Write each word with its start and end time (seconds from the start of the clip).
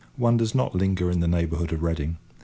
One 0.17 0.35
does 0.35 0.55
not 0.55 0.73
linger 0.73 1.11
in 1.11 1.19
the 1.19 1.27
neighbourhood 1.27 1.71
of 1.71 1.83
Reading. 1.83 2.17